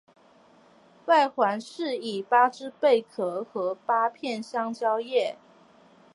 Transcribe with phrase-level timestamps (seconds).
[1.05, 5.37] 外环饰以八只贝壳和八片香蕉叶。